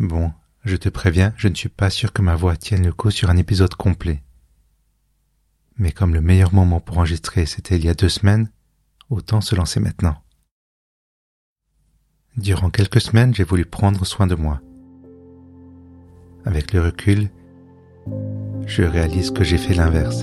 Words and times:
Bon, 0.00 0.32
je 0.64 0.74
te 0.74 0.88
préviens, 0.88 1.32
je 1.36 1.46
ne 1.46 1.54
suis 1.54 1.68
pas 1.68 1.88
sûr 1.88 2.12
que 2.12 2.20
ma 2.20 2.34
voix 2.34 2.56
tienne 2.56 2.84
le 2.84 2.92
coup 2.92 3.12
sur 3.12 3.30
un 3.30 3.36
épisode 3.36 3.74
complet. 3.74 4.22
Mais 5.76 5.92
comme 5.92 6.14
le 6.14 6.20
meilleur 6.20 6.52
moment 6.52 6.80
pour 6.80 6.98
enregistrer 6.98 7.46
c'était 7.46 7.76
il 7.76 7.84
y 7.84 7.88
a 7.88 7.94
deux 7.94 8.08
semaines, 8.08 8.50
autant 9.08 9.40
se 9.40 9.54
lancer 9.54 9.78
maintenant. 9.78 10.16
Durant 12.36 12.70
quelques 12.70 13.00
semaines, 13.00 13.32
j'ai 13.32 13.44
voulu 13.44 13.64
prendre 13.64 14.04
soin 14.04 14.26
de 14.26 14.34
moi. 14.34 14.60
Avec 16.44 16.72
le 16.72 16.80
recul, 16.82 17.30
je 18.66 18.82
réalise 18.82 19.30
que 19.30 19.44
j'ai 19.44 19.58
fait 19.58 19.74
l'inverse. 19.74 20.22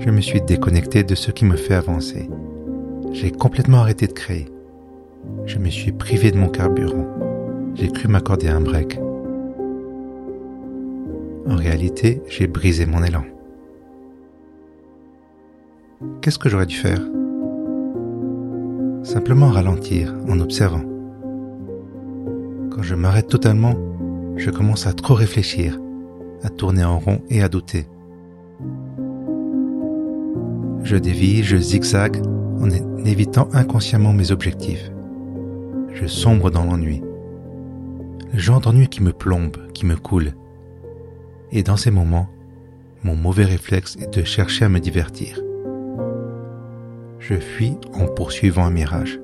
Je 0.00 0.10
me 0.10 0.20
suis 0.20 0.42
déconnecté 0.42 1.04
de 1.04 1.14
ce 1.14 1.30
qui 1.30 1.44
me 1.44 1.56
fait 1.56 1.74
avancer. 1.74 2.28
J'ai 3.12 3.30
complètement 3.30 3.78
arrêté 3.78 4.08
de 4.08 4.12
créer. 4.12 4.48
Je 5.44 5.58
me 5.58 5.70
suis 5.70 5.92
privé 5.92 6.32
de 6.32 6.38
mon 6.38 6.48
carburant. 6.48 7.25
J'ai 7.78 7.88
cru 7.88 8.08
m'accorder 8.08 8.48
un 8.48 8.62
break. 8.62 8.98
En 11.46 11.56
réalité, 11.56 12.22
j'ai 12.26 12.46
brisé 12.46 12.86
mon 12.86 13.02
élan. 13.04 13.22
Qu'est-ce 16.22 16.38
que 16.38 16.48
j'aurais 16.48 16.64
dû 16.64 16.76
faire? 16.76 17.00
Simplement 19.02 19.48
ralentir 19.48 20.14
en 20.26 20.40
observant. 20.40 20.84
Quand 22.70 22.82
je 22.82 22.94
m'arrête 22.94 23.28
totalement, 23.28 23.74
je 24.36 24.50
commence 24.50 24.86
à 24.86 24.94
trop 24.94 25.14
réfléchir, 25.14 25.78
à 26.42 26.48
tourner 26.48 26.84
en 26.84 26.98
rond 26.98 27.20
et 27.28 27.42
à 27.42 27.50
douter. 27.50 27.86
Je 30.82 30.96
dévie, 30.96 31.42
je 31.42 31.58
zigzague 31.58 32.22
en 32.26 32.70
évitant 33.04 33.48
inconsciemment 33.52 34.14
mes 34.14 34.32
objectifs. 34.32 34.90
Je 35.92 36.06
sombre 36.06 36.50
dans 36.50 36.64
l'ennui. 36.64 37.02
Genre 38.34 38.60
d'ennui 38.60 38.88
qui 38.88 39.02
me 39.02 39.12
plombe, 39.12 39.56
qui 39.72 39.86
me 39.86 39.96
coule. 39.96 40.32
Et 41.52 41.62
dans 41.62 41.76
ces 41.76 41.90
moments, 41.90 42.28
mon 43.04 43.14
mauvais 43.14 43.44
réflexe 43.44 43.96
est 44.00 44.12
de 44.12 44.24
chercher 44.24 44.64
à 44.64 44.68
me 44.68 44.80
divertir. 44.80 45.40
Je 47.18 47.34
fuis 47.34 47.76
en 47.94 48.06
poursuivant 48.06 48.64
un 48.64 48.70
mirage. 48.70 49.20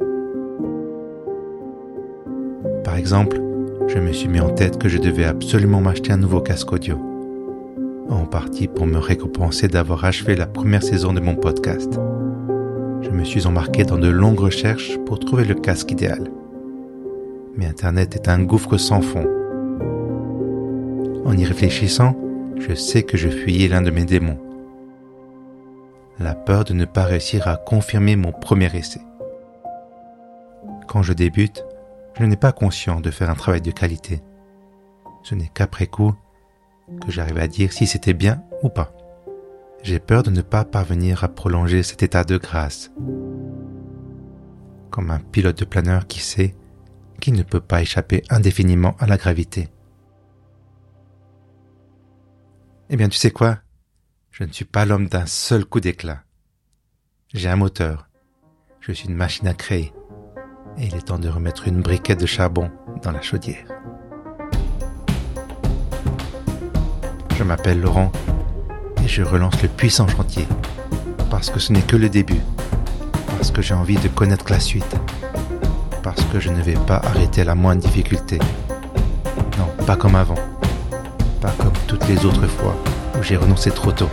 Par 2.85 2.97
exemple, 2.97 3.41
je 3.89 3.99
me 3.99 4.13
suis 4.13 4.29
mis 4.29 4.41
en 4.41 4.51
tête 4.51 4.79
que 4.79 4.89
je 4.89 4.99
devais 4.99 5.25
absolument 5.25 5.81
m'acheter 5.81 6.13
un 6.13 6.17
nouveau 6.17 6.41
casque 6.41 6.73
audio. 6.73 6.99
En 8.09 8.25
partie 8.25 8.69
pour 8.69 8.87
me 8.87 8.99
récompenser 8.99 9.69
d'avoir 9.69 10.05
achevé 10.05 10.37
la 10.37 10.47
première 10.47 10.83
saison 10.83 11.13
de 11.13 11.21
mon 11.21 11.35
podcast. 11.35 11.99
Je 13.03 13.11
me 13.11 13.25
suis 13.25 13.47
embarqué 13.47 13.85
dans 13.85 13.99
de 13.99 14.09
longues 14.09 14.41
recherches 14.41 14.97
pour 15.07 15.19
trouver 15.19 15.45
le 15.45 15.55
casque 15.55 15.91
idéal. 15.91 16.31
Mais 17.57 17.67
Internet 17.67 18.15
est 18.15 18.29
un 18.29 18.43
gouffre 18.43 18.79
sans 18.79 19.03
fond. 19.03 19.27
En 21.25 21.37
y 21.37 21.45
réfléchissant, 21.45 22.17
je 22.59 22.75
sais 22.75 23.03
que 23.03 23.17
je 23.17 23.29
fuyais 23.29 23.69
l'un 23.69 23.83
de 23.83 23.91
mes 23.91 24.05
démons. 24.05 24.39
La 26.19 26.35
peur 26.35 26.65
de 26.65 26.73
ne 26.73 26.85
pas 26.85 27.05
réussir 27.05 27.49
à 27.49 27.57
confirmer 27.57 28.17
mon 28.17 28.33
premier 28.33 28.75
essai. 28.77 29.01
Quand 30.87 31.03
je 31.03 31.13
débute, 31.13 31.65
je 32.19 32.25
n'ai 32.25 32.37
pas 32.37 32.53
conscience 32.53 33.03
de 33.03 33.11
faire 33.11 33.31
un 33.31 33.35
travail 33.35 33.61
de 33.61 33.71
qualité. 33.71 34.23
Ce 35.23 35.35
n'est 35.35 35.51
qu'après 35.53 35.87
coup 35.87 36.15
que 37.01 37.11
j'arrive 37.11 37.39
à 37.39 37.49
dire 37.49 37.73
si 37.73 37.87
c'était 37.87 38.15
bien 38.15 38.43
ou 38.63 38.69
pas. 38.69 38.93
J'ai 39.83 39.99
peur 39.99 40.23
de 40.23 40.31
ne 40.31 40.43
pas 40.43 40.65
parvenir 40.65 41.25
à 41.25 41.29
prolonger 41.29 41.83
cet 41.83 42.03
état 42.03 42.25
de 42.25 42.37
grâce. 42.37 42.93
Comme 44.91 45.11
un 45.11 45.19
pilote 45.19 45.59
de 45.59 45.65
planeur 45.65 46.07
qui 46.07 46.21
sait 46.21 46.55
qu'il 47.23 47.35
ne 47.35 47.45
peut 47.45 47.61
pas 47.61 47.81
échapper 47.81 48.25
indéfiniment 48.31 48.97
à 48.99 49.07
la 49.07 49.17
gravité. 49.17 49.69
Eh 52.91 52.97
bien, 52.97 53.09
tu 53.09 53.17
sais 53.17 53.31
quoi? 53.31 53.59
Je 54.33 54.43
ne 54.43 54.53
suis 54.53 54.65
pas 54.65 54.85
l'homme 54.85 55.07
d'un 55.07 55.27
seul 55.27 55.65
coup 55.65 55.79
d'éclat. 55.79 56.25
J'ai 57.33 57.49
un 57.49 57.57
moteur. 57.57 58.09
Je 58.81 58.91
suis 58.91 59.09
une 59.09 59.15
machine 59.15 59.47
à 59.47 59.55
créer 59.55 59.93
et 60.77 60.87
il 60.87 60.97
est 60.97 61.07
temps 61.07 61.19
de 61.21 61.29
remettre 61.29 61.69
une 61.69 61.81
briquette 61.81 62.21
de 62.21 62.27
charbon 62.27 62.73
dans 63.03 63.13
la 63.13 63.23
chaudière. 63.23 63.67
Je 67.37 67.45
m'appelle 67.45 67.81
Laurent 67.81 68.11
et 69.05 69.07
je 69.07 69.23
relance 69.23 69.63
le 69.63 69.69
puissant 69.69 70.09
chantier 70.09 70.49
parce 71.31 71.51
que 71.51 71.61
ce 71.61 71.73
n'est 71.73 71.83
que 71.83 71.97
le 71.97 72.09
début, 72.09 72.41
parce 73.29 73.53
que 73.53 73.63
j'ai 73.63 73.75
envie 73.75 73.97
de 73.97 74.09
connaître 74.09 74.51
la 74.51 74.59
suite, 74.59 74.97
parce 76.03 76.25
que 76.25 76.41
je 76.41 76.51
ne 76.51 76.61
vais 76.61 76.75
pas 76.87 76.97
arrêter 76.97 77.45
la 77.45 77.55
moindre 77.55 77.83
difficulté. 77.83 78.39
Non, 79.59 79.85
pas 79.87 79.97
comme 79.97 80.17
avant, 80.17 80.39
pas 81.41 81.53
comme 81.59 81.73
toutes 81.87 82.07
les 82.09 82.25
autres 82.25 82.47
fois 82.47 82.77
où 83.19 83.23
j'ai 83.23 83.37
renoncé 83.37 83.71
trop 83.71 83.93
tôt. 83.93 84.11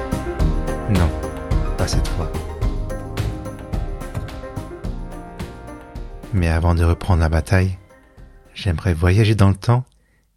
Non, 0.89 1.09
pas 1.77 1.88
cette 1.88 2.07
fois. 2.07 2.31
Mais 6.33 6.47
avant 6.47 6.75
de 6.75 6.83
reprendre 6.83 7.22
la 7.22 7.29
bataille, 7.29 7.77
j'aimerais 8.53 8.94
voyager 8.94 9.35
dans 9.35 9.50
le 9.50 9.56
temps 9.56 9.83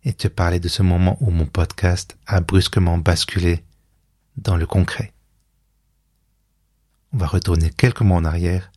et 0.05 0.15
te 0.15 0.29
parler 0.29 0.59
de 0.59 0.69
ce 0.69 0.83
moment 0.83 1.17
où 1.21 1.31
mon 1.31 1.47
podcast 1.47 2.17
a 2.27 2.41
brusquement 2.41 2.99
basculé 2.99 3.63
dans 4.37 4.57
le 4.57 4.67
concret. 4.67 5.13
On 7.13 7.19
va 7.19 7.27
retourner 7.27 7.69
quelques 7.71 8.01
mois 8.01 8.17
en 8.17 8.25
arrière, 8.25 8.72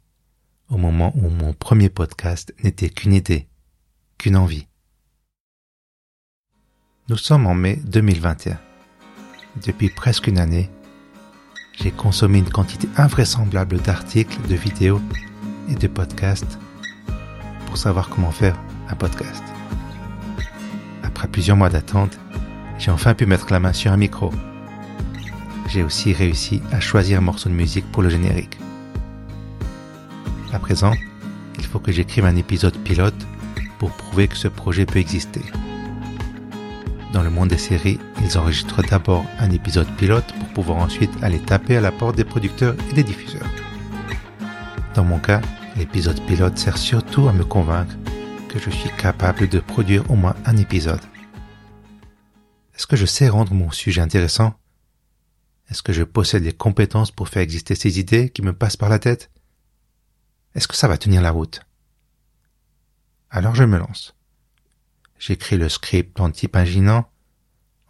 au 0.69 0.77
moment 0.77 1.13
où 1.15 1.29
mon 1.29 1.53
premier 1.53 1.89
podcast 1.89 2.53
n'était 2.63 2.89
qu'une 2.89 3.13
idée, 3.13 3.47
qu'une 4.17 4.37
envie. 4.37 4.67
Nous 7.09 7.17
sommes 7.17 7.45
en 7.45 7.53
mai 7.53 7.79
2021. 7.85 8.59
Depuis 9.65 9.89
presque 9.89 10.27
une 10.27 10.39
année, 10.39 10.69
j'ai 11.73 11.91
consommé 11.91 12.39
une 12.39 12.49
quantité 12.49 12.87
invraisemblable 12.97 13.79
d'articles, 13.79 14.41
de 14.47 14.55
vidéos 14.55 15.01
et 15.69 15.75
de 15.75 15.87
podcasts 15.87 16.57
savoir 17.75 18.09
comment 18.09 18.31
faire 18.31 18.55
un 18.89 18.95
podcast. 18.95 19.43
Après 21.03 21.27
plusieurs 21.27 21.57
mois 21.57 21.69
d'attente, 21.69 22.17
j'ai 22.77 22.91
enfin 22.91 23.13
pu 23.13 23.25
mettre 23.25 23.51
la 23.51 23.59
main 23.59 23.73
sur 23.73 23.91
un 23.91 23.97
micro. 23.97 24.31
J'ai 25.67 25.83
aussi 25.83 26.13
réussi 26.13 26.61
à 26.71 26.79
choisir 26.79 27.19
un 27.19 27.21
morceau 27.21 27.49
de 27.49 27.53
musique 27.53 27.89
pour 27.91 28.03
le 28.03 28.09
générique. 28.09 28.57
À 30.55 30.59
présent, 30.59 30.93
il 31.59 31.66
faut 31.66 31.79
que 31.79 31.91
j'écrive 31.91 32.25
un 32.25 32.38
épisode 32.38 32.77
pilote 32.77 33.13
pour 33.77 33.91
prouver 33.91 34.27
que 34.29 34.38
ce 34.38 34.47
projet 34.47 34.85
peut 34.85 34.99
exister. 34.99 35.41
Dans 37.13 37.23
le 37.23 37.29
monde 37.29 37.49
des 37.49 37.57
séries, 37.57 37.99
ils 38.23 38.38
enregistrent 38.38 38.81
d'abord 38.81 39.25
un 39.39 39.51
épisode 39.51 39.93
pilote 39.97 40.33
pour 40.39 40.47
pouvoir 40.53 40.77
ensuite 40.77 41.11
aller 41.21 41.39
taper 41.39 41.77
à 41.77 41.81
la 41.81 41.91
porte 41.91 42.16
des 42.16 42.23
producteurs 42.23 42.75
et 42.89 42.93
des 42.93 43.03
diffuseurs. 43.03 43.51
Dans 44.95 45.03
mon 45.03 45.19
cas, 45.19 45.41
L'épisode 45.77 46.25
pilote 46.25 46.57
sert 46.57 46.77
surtout 46.77 47.27
à 47.27 47.33
me 47.33 47.43
convaincre 47.43 47.97
que 48.47 48.59
je 48.59 48.69
suis 48.69 48.89
capable 48.91 49.49
de 49.49 49.59
produire 49.59 50.09
au 50.09 50.16
moins 50.16 50.35
un 50.45 50.55
épisode. 50.55 51.01
Est-ce 52.73 52.87
que 52.87 52.95
je 52.95 53.05
sais 53.05 53.27
rendre 53.27 53.53
mon 53.53 53.72
sujet 53.72 53.99
intéressant? 53.99 54.53
Est-ce 55.69 55.83
que 55.83 55.91
je 55.91 56.03
possède 56.03 56.43
les 56.43 56.53
compétences 56.53 57.11
pour 57.11 57.27
faire 57.27 57.41
exister 57.41 57.75
ces 57.75 57.99
idées 57.99 58.29
qui 58.29 58.41
me 58.41 58.53
passent 58.53 58.77
par 58.77 58.87
la 58.87 58.99
tête? 58.99 59.31
Est-ce 60.55 60.67
que 60.69 60.75
ça 60.75 60.88
va 60.88 60.97
tenir 60.97 61.21
la 61.21 61.31
route? 61.31 61.61
Alors 63.29 63.55
je 63.55 63.66
me 63.66 63.77
lance. 63.77 64.16
J'écris 65.19 65.57
le 65.57 65.67
script 65.67 66.19
en 66.19 66.31
type 66.31 66.55
imaginant, 66.55 67.09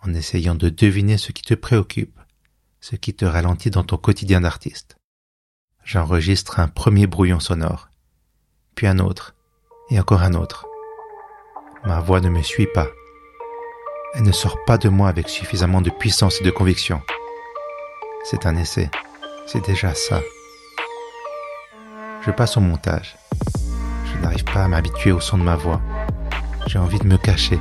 en 0.02 0.14
essayant 0.14 0.56
de 0.56 0.70
deviner 0.70 1.18
ce 1.18 1.31
qui 1.31 1.44
te 1.44 1.53
préoccupe, 1.53 2.20
ce 2.81 2.96
qui 2.96 3.14
te 3.14 3.26
ralentit 3.26 3.70
dans 3.70 3.84
ton 3.84 3.98
quotidien 3.98 4.42
d'artiste. 4.42 4.98
J'enregistre 5.84 6.59
un 6.59 6.68
premier 6.68 7.06
brouillon 7.06 7.40
sonore, 7.40 7.90
puis 8.74 8.88
un 8.88 8.97
autre, 8.97 9.36
et 9.92 10.00
encore 10.00 10.24
un 10.24 10.34
autre. 10.34 10.66
Ma 11.84 12.00
voix 12.00 12.20
ne 12.20 12.30
me 12.30 12.42
suit 12.42 12.67
pas. 12.73 12.88
Elle 14.16 14.23
ne 14.23 14.32
sort 14.32 14.58
pas 14.66 14.79
de 14.79 14.90
moi 14.90 15.09
avec 15.09 15.29
suffisamment 15.29 15.82
de 15.82 15.91
puissance 15.91 16.41
et 16.41 16.44
de 16.44 16.50
conviction. 16.50 17.02
C'est 18.23 18.47
un 18.47 18.56
essai. 18.56 18.90
C'est 19.46 19.64
déjà 19.64 19.94
ça. 19.94 20.22
Je 22.26 22.32
passe 22.32 22.58
au 22.58 22.60
montage. 22.60 23.18
Je 24.06 24.20
n'arrive 24.20 24.46
pas 24.46 24.64
à 24.64 24.68
m'habituer 24.68 25.12
au 25.12 25.20
son 25.20 25.38
de 25.38 25.44
ma 25.44 25.56
voix. 25.56 25.80
J'ai 26.66 26.80
envie 26.80 26.98
de 26.98 27.06
me 27.06 27.18
cacher. 27.18 27.60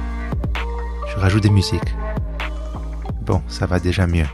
Je 1.07 1.17
rajoute 1.17 1.43
des 1.43 1.51
musiques. 1.51 1.95
Bon, 3.27 3.43
ça 3.47 3.67
va 3.67 3.79
déjà 3.79 4.07
mieux. 4.07 4.27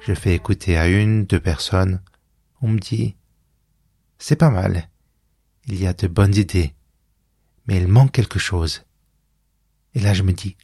Je 0.00 0.14
fais 0.14 0.34
écouter 0.34 0.76
à 0.76 0.88
une, 0.88 1.26
deux 1.26 1.38
personnes, 1.38 2.02
on 2.60 2.68
me 2.68 2.80
dit 2.80 3.14
C'est 4.18 4.34
pas 4.34 4.50
mal. 4.50 4.88
Il 5.66 5.80
y 5.80 5.86
a 5.86 5.92
de 5.92 6.08
bonnes 6.08 6.34
idées. 6.34 6.74
Mais 7.68 7.76
il 7.76 7.86
manque 7.86 8.10
quelque 8.10 8.40
chose. 8.40 8.84
Et 9.94 10.00
là 10.00 10.12
je 10.12 10.24
me 10.24 10.32
dis 10.32 10.56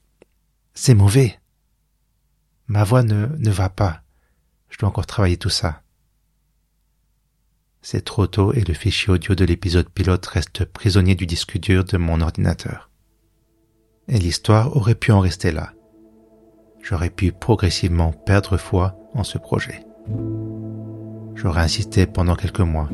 C'est 0.74 0.94
mauvais. 0.94 1.38
Ma 2.66 2.82
voix 2.82 3.04
ne, 3.04 3.26
ne 3.26 3.50
va 3.50 3.68
pas. 3.68 4.02
Je 4.70 4.78
dois 4.78 4.88
encore 4.88 5.06
travailler 5.06 5.36
tout 5.36 5.50
ça. 5.50 5.82
C'est 7.88 8.04
trop 8.04 8.26
tôt 8.26 8.52
et 8.52 8.62
le 8.62 8.74
fichier 8.74 9.12
audio 9.12 9.36
de 9.36 9.44
l'épisode 9.44 9.88
pilote 9.88 10.26
reste 10.26 10.64
prisonnier 10.64 11.14
du 11.14 11.24
disque 11.24 11.56
dur 11.56 11.84
de 11.84 11.96
mon 11.98 12.20
ordinateur. 12.20 12.90
Et 14.08 14.18
l'histoire 14.18 14.76
aurait 14.76 14.96
pu 14.96 15.12
en 15.12 15.20
rester 15.20 15.52
là. 15.52 15.72
J'aurais 16.82 17.10
pu 17.10 17.30
progressivement 17.30 18.10
perdre 18.10 18.56
foi 18.56 18.98
en 19.14 19.22
ce 19.22 19.38
projet. 19.38 19.86
J'aurais 21.36 21.60
insisté 21.60 22.06
pendant 22.06 22.34
quelques 22.34 22.58
mois, 22.58 22.90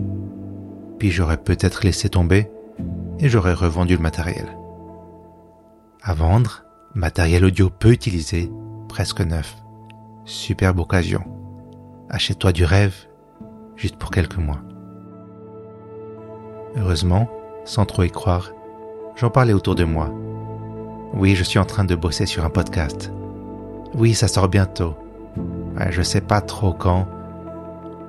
puis 0.99 1.11
j'aurais 1.11 1.43
peut-être 1.43 1.85
laissé 1.85 2.11
tomber 2.11 2.51
et 3.19 3.31
j'aurais 3.31 3.55
revendu 3.55 3.97
le 3.97 4.03
matériel. 4.03 4.59
À 6.03 6.13
vendre, 6.13 6.67
matériel 6.95 7.47
audio 7.47 7.71
peu 7.71 7.93
utilisé, 7.93 8.51
presque 8.91 9.23
neuf. 9.23 9.57
Superbe 10.27 10.81
occasion. 10.81 11.25
Achète-toi 12.11 12.53
du 12.53 12.67
rêve, 12.67 13.07
juste 13.75 13.97
pour 13.97 14.11
quelques 14.11 14.37
mois. 14.37 14.63
Heureusement, 16.77 17.29
sans 17.65 17.85
trop 17.85 18.03
y 18.03 18.11
croire, 18.11 18.53
j'en 19.17 19.31
parlais 19.31 19.53
autour 19.53 19.75
de 19.75 19.85
moi. 19.85 20.11
Oui, 21.15 21.35
je 21.35 21.45
suis 21.45 21.59
en 21.59 21.65
train 21.67 21.85
de 21.85 21.95
bosser 21.95 22.27
sur 22.27 22.45
un 22.45 22.51
podcast. 22.51 23.13
Oui, 23.95 24.15
ça 24.15 24.29
sort 24.29 24.49
bientôt. 24.49 24.97
Je 25.91 26.03
sais 26.03 26.21
pas 26.21 26.41
trop 26.41 26.73
quand. 26.73 27.07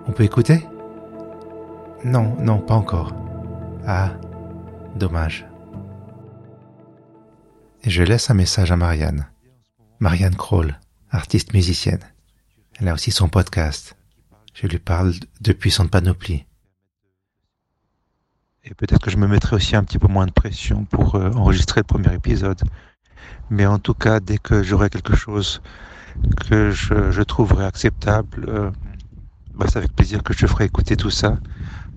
On 0.08 0.12
peut 0.12 0.24
écouter? 0.24 0.66
Non, 2.06 2.36
non, 2.40 2.60
pas 2.60 2.76
encore. 2.76 3.14
Ah, 3.86 4.12
dommage. 4.96 5.46
Je 7.86 8.04
laisse 8.04 8.30
un 8.30 8.34
message 8.34 8.72
à 8.72 8.78
Marianne. 8.78 9.28
Marianne 10.00 10.36
Kroll, 10.36 10.80
artiste 11.12 11.54
musicienne. 11.54 12.04
Elle 12.80 12.88
a 12.88 12.94
aussi 12.94 13.12
son 13.12 13.28
podcast. 13.28 13.98
Je 14.54 14.68
lui 14.68 14.80
parle 14.80 15.14
de 15.42 15.54
puissante 15.54 15.92
panoplie. 15.92 16.46
Et 18.66 18.74
peut-être 18.74 19.02
que 19.02 19.12
je 19.12 19.18
me 19.18 19.28
mettrai 19.28 19.58
aussi 19.58 19.76
un 19.76 19.84
petit 19.84 20.00
peu 20.00 20.08
moins 20.08 20.26
de 20.26 20.32
pression 20.32 20.86
pour 20.86 21.16
euh, 21.16 21.32
enregistrer 21.32 21.82
le 21.82 21.86
premier 21.86 22.14
épisode. 22.14 22.62
Mais 23.50 23.66
en 23.66 23.78
tout 23.78 23.94
cas, 23.94 24.20
dès 24.20 24.38
que 24.38 24.64
j'aurai 24.64 24.90
quelque 24.90 25.16
chose 25.16 25.62
que 26.48 26.72
je, 26.72 27.22
trouverai 27.24 27.66
acceptable, 27.66 28.46
euh, 28.48 28.72
bah, 29.54 29.66
c'est 29.68 29.78
avec 29.78 29.94
plaisir 29.94 30.24
que 30.24 30.34
je 30.34 30.40
te 30.40 30.48
ferai 30.48 30.66
écouter 30.66 30.96
tout 30.96 31.10
ça 31.10 31.38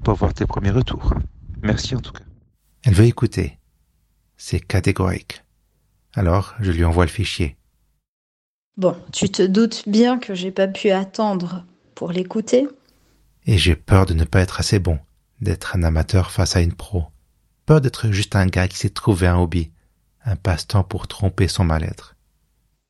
pour 0.02 0.14
voir 0.14 0.34
tes 0.34 0.46
premiers 0.46 0.70
retours. 0.70 1.14
Merci 1.62 1.94
en 1.94 2.00
tout 2.00 2.12
cas. 2.12 2.24
Elle 2.84 2.94
veut 2.94 3.04
écouter. 3.04 3.58
C'est 4.36 4.60
catégorique. 4.60 5.44
Alors, 6.14 6.54
je 6.60 6.72
lui 6.72 6.84
envoie 6.84 7.04
le 7.04 7.10
fichier. 7.10 7.56
Bon, 8.76 8.96
tu 9.12 9.30
te 9.30 9.42
doutes 9.42 9.88
bien 9.88 10.18
que 10.18 10.34
j'ai 10.34 10.50
pas 10.50 10.68
pu 10.68 10.90
attendre 10.90 11.64
pour 11.94 12.12
l'écouter. 12.12 12.68
Et 13.46 13.56
j'ai 13.56 13.76
peur 13.76 14.06
de 14.06 14.14
ne 14.14 14.24
pas 14.24 14.40
être 14.40 14.60
assez 14.60 14.78
bon, 14.78 14.98
d'être 15.40 15.76
un 15.76 15.82
amateur 15.82 16.30
face 16.30 16.56
à 16.56 16.60
une 16.60 16.74
pro. 16.74 17.04
Peur 17.66 17.80
d'être 17.80 18.10
juste 18.10 18.36
un 18.36 18.46
gars 18.46 18.68
qui 18.68 18.76
s'est 18.76 18.90
trouvé 18.90 19.26
un 19.26 19.38
hobby, 19.38 19.72
un 20.24 20.36
passe-temps 20.36 20.84
pour 20.84 21.08
tromper 21.08 21.48
son 21.48 21.64
mal-être. 21.64 22.16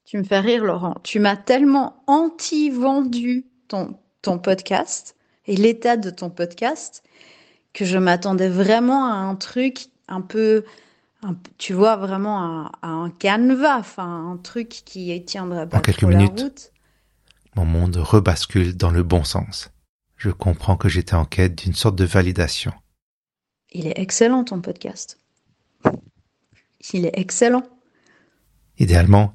Tu 0.04 0.18
me 0.18 0.24
fais 0.24 0.40
rire, 0.40 0.64
Laurent. 0.64 0.94
Tu 1.02 1.18
m'as 1.18 1.36
tellement 1.36 2.02
anti-vendu 2.06 3.46
ton, 3.68 3.98
ton 4.22 4.38
podcast 4.38 5.16
et 5.46 5.56
l'état 5.56 5.96
de 5.96 6.10
ton 6.10 6.30
podcast 6.30 7.02
que 7.72 7.84
je 7.84 7.98
m'attendais 7.98 8.48
vraiment 8.48 9.06
à 9.06 9.16
un 9.16 9.34
truc 9.34 9.86
un 10.08 10.20
peu 10.20 10.64
tu 11.58 11.72
vois 11.72 11.96
vraiment 11.96 12.70
un, 12.82 13.10
canevas, 13.10 13.78
enfin 13.78 14.30
un 14.32 14.36
truc 14.36 14.68
qui 14.68 15.24
tiendrait 15.24 15.68
pas 15.68 15.78
en 15.78 15.80
quelques 15.80 16.04
minutes, 16.04 16.72
Mon 17.56 17.64
monde 17.64 17.96
rebascule 17.96 18.76
dans 18.76 18.90
le 18.90 19.02
bon 19.02 19.24
sens. 19.24 19.70
Je 20.16 20.30
comprends 20.30 20.76
que 20.76 20.88
j'étais 20.88 21.14
en 21.14 21.24
quête 21.24 21.54
d'une 21.56 21.74
sorte 21.74 21.96
de 21.96 22.04
validation. 22.04 22.72
Il 23.70 23.86
est 23.86 23.98
excellent 23.98 24.44
ton 24.44 24.60
podcast. 24.60 25.18
Il 26.92 27.04
est 27.04 27.18
excellent. 27.18 27.64
Idéalement, 28.78 29.34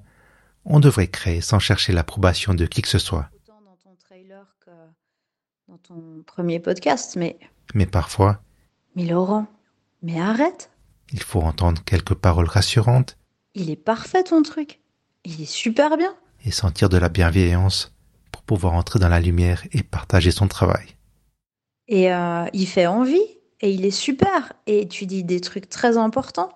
on 0.65 0.79
devrait 0.79 1.07
créer 1.07 1.41
sans 1.41 1.59
chercher 1.59 1.93
l'approbation 1.93 2.53
de 2.53 2.65
qui 2.65 2.81
que 2.81 2.87
ce 2.87 2.97
soit. 2.99 3.29
Autant 3.35 3.61
dans 3.61 3.75
ton 3.75 3.95
trailer 3.95 4.55
que 4.59 4.71
dans 5.67 5.77
ton 5.77 6.23
premier 6.25 6.59
podcast, 6.59 7.15
mais. 7.15 7.37
Mais 7.73 7.85
parfois. 7.85 8.41
Mais 8.95 9.05
Laurent, 9.05 9.47
mais 10.01 10.19
arrête. 10.19 10.71
Il 11.11 11.21
faut 11.21 11.41
entendre 11.41 11.83
quelques 11.83 12.15
paroles 12.15 12.47
rassurantes. 12.47 13.17
Il 13.53 13.69
est 13.69 13.75
parfait 13.75 14.23
ton 14.23 14.41
truc. 14.43 14.79
Il 15.25 15.41
est 15.41 15.51
super 15.51 15.97
bien. 15.97 16.15
Et 16.45 16.51
sentir 16.51 16.89
de 16.89 16.97
la 16.97 17.09
bienveillance 17.09 17.93
pour 18.31 18.41
pouvoir 18.43 18.73
entrer 18.73 18.99
dans 18.99 19.09
la 19.09 19.19
lumière 19.19 19.63
et 19.71 19.83
partager 19.83 20.31
son 20.31 20.47
travail. 20.47 20.95
Et 21.87 22.11
euh, 22.11 22.45
il 22.53 22.67
fait 22.67 22.87
envie. 22.87 23.25
Et 23.63 23.71
il 23.71 23.85
est 23.85 23.91
super. 23.91 24.53
Et 24.65 24.87
tu 24.87 25.05
dis 25.05 25.23
des 25.23 25.39
trucs 25.39 25.69
très 25.69 25.97
importants. 25.97 26.49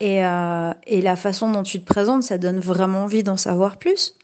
Et, 0.00 0.24
euh, 0.24 0.72
et 0.86 1.00
la 1.00 1.16
façon 1.16 1.50
dont 1.50 1.62
tu 1.62 1.80
te 1.80 1.84
présentes, 1.84 2.22
ça 2.22 2.38
donne 2.38 2.60
vraiment 2.60 3.04
envie 3.04 3.22
d'en 3.22 3.36
savoir 3.36 3.78
plus. 3.78 4.16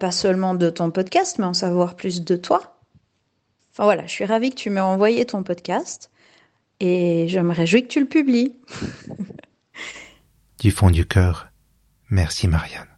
Pas 0.00 0.10
seulement 0.10 0.54
de 0.54 0.70
ton 0.70 0.90
podcast, 0.90 1.38
mais 1.38 1.44
en 1.44 1.52
savoir 1.52 1.96
plus 1.96 2.24
de 2.24 2.36
toi. 2.36 2.80
Enfin 3.72 3.84
voilà, 3.84 4.06
je 4.06 4.12
suis 4.12 4.24
ravie 4.24 4.50
que 4.50 4.56
tu 4.56 4.70
m'aies 4.70 4.80
envoyé 4.80 5.26
ton 5.26 5.42
podcast. 5.42 6.10
Et 6.80 7.28
je 7.28 7.38
me 7.40 7.52
réjouis 7.52 7.82
que 7.82 7.88
tu 7.88 8.00
le 8.00 8.06
publies. 8.06 8.56
du 10.60 10.70
fond 10.70 10.90
du 10.90 11.06
cœur, 11.06 11.48
merci 12.08 12.48
Marianne. 12.48 12.95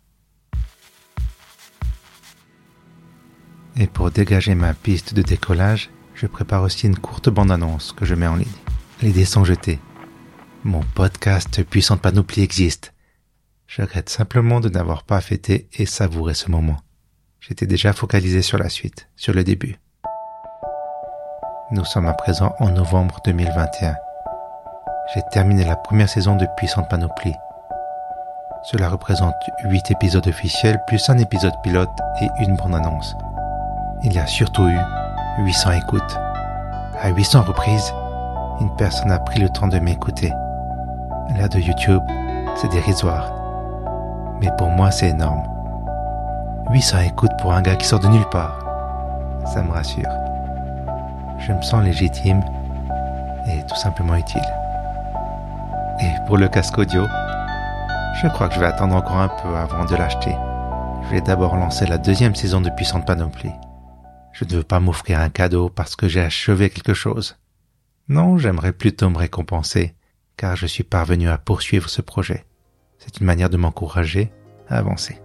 Et 3.80 3.86
pour 3.86 4.10
dégager 4.10 4.56
ma 4.56 4.74
piste 4.74 5.14
de 5.14 5.22
décollage, 5.22 5.90
je 6.14 6.26
prépare 6.26 6.64
aussi 6.64 6.88
une 6.88 6.98
courte 6.98 7.28
bande-annonce 7.28 7.92
que 7.92 8.04
je 8.04 8.16
mets 8.16 8.26
en 8.26 8.34
ligne. 8.34 8.48
Les 9.02 9.12
dés 9.12 9.24
sont 9.24 9.44
jetés. 9.44 9.78
Mon 10.64 10.80
podcast 10.80 11.62
Puissante 11.62 12.00
Panoplie 12.00 12.42
existe. 12.42 12.92
Je 13.68 13.82
regrette 13.82 14.08
simplement 14.08 14.58
de 14.58 14.68
n'avoir 14.68 15.04
pas 15.04 15.20
fêté 15.20 15.68
et 15.74 15.86
savouré 15.86 16.34
ce 16.34 16.50
moment. 16.50 16.78
J'étais 17.38 17.66
déjà 17.66 17.92
focalisé 17.92 18.42
sur 18.42 18.58
la 18.58 18.68
suite, 18.68 19.08
sur 19.14 19.32
le 19.32 19.44
début. 19.44 19.76
Nous 21.70 21.84
sommes 21.84 22.08
à 22.08 22.14
présent 22.14 22.56
en 22.58 22.70
novembre 22.70 23.20
2021. 23.24 23.94
J'ai 25.14 25.22
terminé 25.30 25.64
la 25.64 25.76
première 25.76 26.08
saison 26.08 26.34
de 26.34 26.48
Puissante 26.56 26.90
Panoplie. 26.90 27.34
Cela 28.72 28.88
représente 28.88 29.36
8 29.66 29.92
épisodes 29.92 30.26
officiels 30.26 30.80
plus 30.88 31.08
un 31.08 31.18
épisode 31.18 31.54
pilote 31.62 31.88
et 32.20 32.28
une 32.42 32.56
bande-annonce. 32.56 33.14
Il 34.04 34.12
y 34.12 34.18
a 34.18 34.26
surtout 34.26 34.66
eu 34.68 34.78
800 35.38 35.72
écoutes. 35.72 36.18
À 37.00 37.08
800 37.10 37.42
reprises, 37.42 37.92
une 38.60 38.74
personne 38.76 39.10
a 39.10 39.18
pris 39.18 39.40
le 39.40 39.48
temps 39.48 39.68
de 39.68 39.78
m'écouter. 39.78 40.32
L'air 41.36 41.48
de 41.48 41.58
YouTube, 41.58 42.02
c'est 42.56 42.70
dérisoire. 42.70 43.32
Mais 44.40 44.50
pour 44.56 44.68
moi, 44.68 44.90
c'est 44.90 45.10
énorme. 45.10 45.42
800 46.70 46.98
écoutes 47.00 47.36
pour 47.40 47.52
un 47.52 47.62
gars 47.62 47.76
qui 47.76 47.86
sort 47.86 48.00
de 48.00 48.08
nulle 48.08 48.28
part. 48.30 48.58
Ça 49.46 49.62
me 49.62 49.72
rassure 49.72 50.08
je 51.38 51.52
me 51.52 51.62
sens 51.62 51.82
légitime 51.82 52.42
et 53.46 53.64
tout 53.66 53.76
simplement 53.76 54.16
utile. 54.16 54.42
Et 56.00 56.26
pour 56.26 56.36
le 56.36 56.48
casque 56.48 56.76
audio, 56.78 57.04
je 58.22 58.28
crois 58.28 58.48
que 58.48 58.54
je 58.54 58.60
vais 58.60 58.66
attendre 58.66 58.94
encore 58.94 59.16
un 59.16 59.28
peu 59.28 59.56
avant 59.56 59.84
de 59.84 59.96
l'acheter. 59.96 60.36
Je 61.04 61.14
vais 61.14 61.20
d'abord 61.20 61.56
lancer 61.56 61.86
la 61.86 61.98
deuxième 61.98 62.34
saison 62.34 62.60
de 62.60 62.70
Puissante 62.70 63.06
Panoplie. 63.06 63.54
Je 64.38 64.44
ne 64.44 64.50
veux 64.50 64.62
pas 64.62 64.78
m'offrir 64.78 65.18
un 65.18 65.30
cadeau 65.30 65.68
parce 65.68 65.96
que 65.96 66.06
j'ai 66.06 66.20
achevé 66.20 66.70
quelque 66.70 66.94
chose. 66.94 67.36
Non, 68.08 68.38
j'aimerais 68.38 68.72
plutôt 68.72 69.10
me 69.10 69.18
récompenser, 69.18 69.94
car 70.36 70.54
je 70.54 70.66
suis 70.66 70.84
parvenu 70.84 71.28
à 71.28 71.38
poursuivre 71.38 71.90
ce 71.90 72.02
projet. 72.02 72.44
C'est 72.98 73.18
une 73.18 73.26
manière 73.26 73.50
de 73.50 73.56
m'encourager 73.56 74.30
à 74.68 74.78
avancer. 74.78 75.18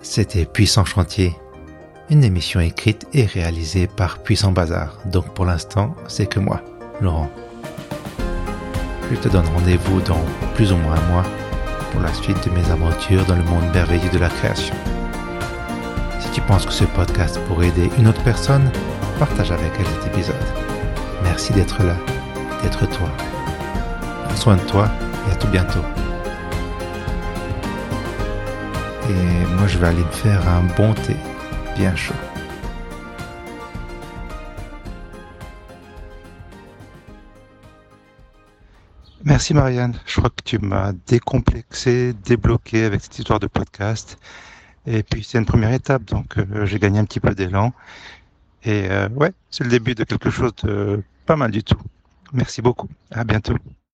C'était 0.00 0.46
Puissant 0.46 0.84
Chantier 0.84 1.34
une 2.08 2.22
émission 2.22 2.60
écrite 2.60 3.08
et 3.12 3.24
réalisée 3.24 3.88
par 3.88 4.22
Puissant 4.22 4.52
Bazar. 4.52 4.98
Donc 5.06 5.34
pour 5.34 5.44
l'instant, 5.44 5.96
c'est 6.06 6.26
que 6.26 6.38
moi, 6.38 6.62
Laurent. 7.00 7.30
Je 9.10 9.16
te 9.16 9.28
donne 9.28 9.46
rendez-vous 9.46 10.00
dans 10.02 10.24
plus 10.54 10.72
ou 10.72 10.76
moins 10.76 10.94
un 10.94 11.08
mois 11.08 11.26
pour 11.90 12.00
la 12.00 12.14
suite 12.14 12.44
de 12.44 12.50
mes 12.50 12.70
aventures 12.70 13.24
dans 13.26 13.36
le 13.36 13.42
monde 13.42 13.72
merveilleux 13.74 14.10
de 14.10 14.18
la 14.18 14.28
création. 14.28 14.74
Penses 16.50 16.66
que 16.66 16.72
ce 16.72 16.82
podcast 16.82 17.38
pourrait 17.46 17.68
aider 17.68 17.88
une 17.96 18.08
autre 18.08 18.24
personne, 18.24 18.72
partage 19.20 19.52
avec 19.52 19.70
elle 19.78 19.86
cet 19.86 20.08
épisode. 20.08 20.34
Merci 21.22 21.52
d'être 21.52 21.80
là, 21.84 21.94
d'être 22.60 22.88
toi. 22.88 23.08
Prends 24.24 24.36
soin 24.36 24.56
de 24.56 24.62
toi 24.62 24.90
et 25.28 25.30
à 25.30 25.36
tout 25.36 25.46
bientôt. 25.46 25.78
Et 29.08 29.46
moi 29.54 29.68
je 29.68 29.78
vais 29.78 29.86
aller 29.86 30.02
me 30.02 30.10
faire 30.10 30.42
un 30.48 30.64
bon 30.76 30.92
thé 30.92 31.14
bien 31.76 31.94
chaud. 31.94 32.14
Merci 39.22 39.54
Marianne. 39.54 39.94
Je 40.04 40.16
crois 40.16 40.30
que 40.30 40.42
tu 40.44 40.58
m'as 40.58 40.90
décomplexé, 41.06 42.12
débloqué 42.12 42.86
avec 42.86 43.02
cette 43.02 43.20
histoire 43.20 43.38
de 43.38 43.46
podcast. 43.46 44.18
Et 44.86 45.02
puis 45.02 45.24
c'est 45.24 45.38
une 45.38 45.46
première 45.46 45.72
étape, 45.72 46.04
donc 46.04 46.38
euh, 46.38 46.66
j'ai 46.66 46.78
gagné 46.78 46.98
un 46.98 47.04
petit 47.04 47.20
peu 47.20 47.34
d'élan. 47.34 47.72
Et 48.64 48.90
euh, 48.90 49.08
ouais, 49.10 49.32
c'est 49.50 49.64
le 49.64 49.70
début 49.70 49.94
de 49.94 50.04
quelque 50.04 50.30
chose 50.30 50.54
de 50.64 51.02
pas 51.26 51.36
mal 51.36 51.50
du 51.50 51.62
tout. 51.62 51.80
Merci 52.32 52.62
beaucoup. 52.62 52.88
À 53.10 53.24
bientôt. 53.24 53.56